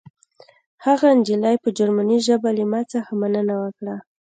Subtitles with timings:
[0.85, 3.95] هغې نجلۍ په جرمني ژبه له ما څخه مننه وکړه